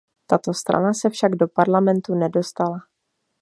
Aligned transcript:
Tato 0.27 0.53
strana 0.53 0.93
se 0.95 1.09
však 1.09 1.35
do 1.35 1.47
parlamentu 1.47 2.15
nedostala. 2.15 2.79